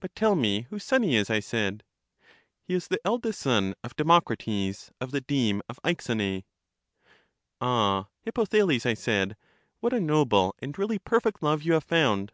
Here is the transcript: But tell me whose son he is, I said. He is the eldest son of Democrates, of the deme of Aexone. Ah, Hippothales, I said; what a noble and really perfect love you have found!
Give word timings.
But 0.00 0.16
tell 0.16 0.34
me 0.34 0.62
whose 0.70 0.82
son 0.82 1.04
he 1.04 1.14
is, 1.14 1.30
I 1.30 1.38
said. 1.38 1.84
He 2.64 2.74
is 2.74 2.88
the 2.88 2.98
eldest 3.04 3.38
son 3.38 3.76
of 3.84 3.94
Democrates, 3.94 4.90
of 5.00 5.12
the 5.12 5.20
deme 5.20 5.62
of 5.68 5.78
Aexone. 5.84 6.42
Ah, 7.60 8.08
Hippothales, 8.26 8.84
I 8.84 8.94
said; 8.94 9.36
what 9.78 9.92
a 9.92 10.00
noble 10.00 10.56
and 10.58 10.76
really 10.76 10.98
perfect 10.98 11.40
love 11.40 11.62
you 11.62 11.74
have 11.74 11.84
found! 11.84 12.32